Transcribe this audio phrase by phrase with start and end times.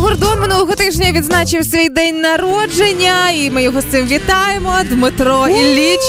[0.00, 4.74] Гордон минулого тижня відзначив свій день народження, і ми його з цим вітаємо.
[4.90, 6.00] Дмитро Ілліч.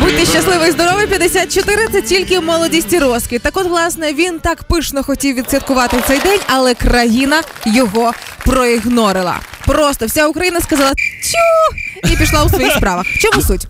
[0.00, 1.06] Будьте щасливі і здорові.
[1.06, 3.42] 54– це тільки молодість і розквіт.
[3.42, 8.12] Так от, власне, він так пишно хотів відсвяткувати цей день, але країна його
[8.44, 9.36] проігнорила.
[9.66, 13.06] Просто вся Україна сказала тю і пішла у своїх справах.
[13.06, 13.66] В чому суть?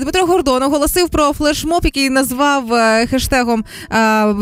[0.00, 3.64] Дмитро Гордон оголосив про флешмоб, який назвав е, хештегом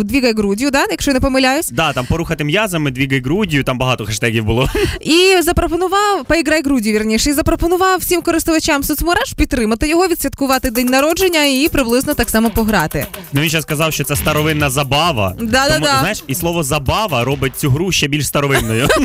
[0.05, 1.71] «Двігай груддю», да, якщо я не помиляюсь.
[1.71, 4.69] Да, там порухати м'язами, двігай груддю, там багато хештегів було.
[5.01, 11.45] І запропонував поіграй груді, вірніше, і запропонував всім користувачам соцмереж підтримати його, відсвяткувати день народження
[11.45, 13.07] і приблизно так само пограти.
[13.33, 15.35] Ну він ще сказав, що це старовинна забава.
[15.41, 15.99] Да-да-да.
[16.01, 18.89] Знаєш, і слово забава робить цю гру ще більш старовинною.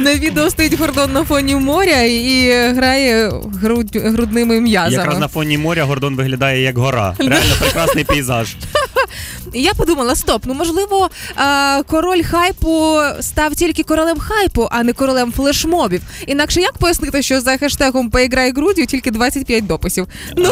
[0.00, 3.96] На відео стоїть Гордон на фоні моря і грає груд...
[3.96, 4.96] грудними м'язами.
[4.96, 7.14] Якраз на фоні моря Гордон виглядає як гора.
[7.18, 8.56] Реально прекрасний пейзаж.
[9.52, 14.92] І я подумала: стоп, ну можливо, е, король хайпу став тільки королем хайпу, а не
[14.92, 16.02] королем флешмобів.
[16.26, 20.06] Інакше як пояснити, що за хештегом поіграй грудью тільки 25 дописів?
[20.36, 20.50] Ну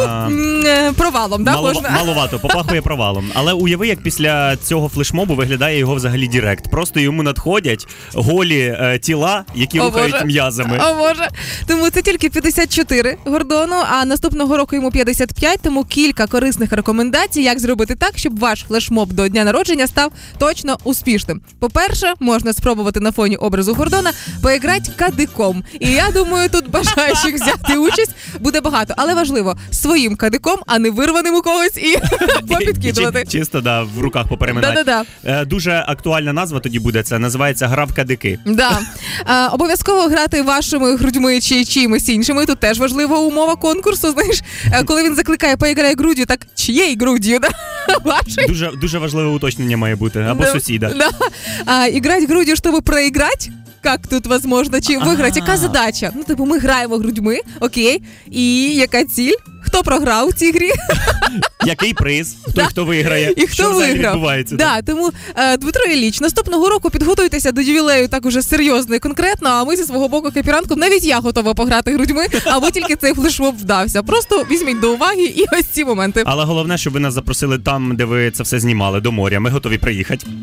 [0.65, 1.89] е, провалом, да, можна.
[1.89, 3.31] маловато, попахує провалом.
[3.33, 6.71] Але уяви, як після цього флешмобу виглядає його взагалі Direct.
[6.71, 10.79] Просто йому надходять голі е, тіла, які рухають м'язами.
[10.83, 11.27] О Боже.
[11.67, 17.59] Тому це тільки 54 Гордону, а наступного року йому 55, тому кілька корисних рекомендацій, як
[17.59, 21.41] зробити так, щоб ваш флешмоб до дня народження став точно успішним.
[21.59, 25.63] По-перше, можна спробувати на фоні образу Гордона поіграти кадиком.
[25.79, 30.89] І я думаю, тут бажаючих взяти участь буде багато, але важливо своїм кадиком, а не
[30.89, 31.97] вирваним у когось і
[32.47, 33.25] попідкидувати.
[33.25, 34.83] Чисто да, в руках попереминати.
[34.83, 35.41] Да-да-да.
[35.41, 37.03] Е, Дуже актуальна назва тоді буде.
[37.03, 38.39] Це називається гра в кадики.
[38.45, 38.79] Да.
[39.51, 42.45] Обов'язково грати вашими грудьми чи чимось іншими.
[42.45, 44.11] Тут теж важлива умова конкурсу.
[44.11, 44.41] Знаєш,
[44.73, 47.39] Е, коли він закликає поіграй груддю, так чиєю груддю?
[47.41, 47.49] Да?
[48.27, 48.47] Вашою?
[48.47, 50.51] Дуже дуже важливе уточнення має бути або Да.
[50.51, 50.93] сусіда.
[50.97, 51.09] Да.
[51.65, 53.49] А, Іграть грудью, чтобы проиграть?
[53.81, 54.81] Как тут возможно?
[54.81, 55.39] Чи виграти?
[55.39, 56.11] Яка задача?
[56.15, 58.01] Ну, типу, ми граємо грудьми, окей.
[58.31, 59.33] І яка ціль?
[59.73, 60.71] Хто програв у цій грі?
[61.65, 62.35] Який приз?
[62.49, 63.33] Хто хто виграє?
[63.37, 64.13] І хто що виграв?
[64.13, 64.55] відбувається?
[64.55, 69.49] Да, тому е, Дмитро Ілліч, наступного року підготуйтеся до ювілею так уже серйозно і конкретно.
[69.49, 73.55] А ми зі свого боку капіранком навіть я готова пограти грудьми, або тільки цей флешмоб
[73.57, 74.03] вдався.
[74.03, 76.23] Просто візьміть до уваги і ось ці моменти.
[76.25, 79.39] Але головне, щоб ви нас запросили там, де ви це все знімали, до моря.
[79.39, 80.27] Ми готові приїхати.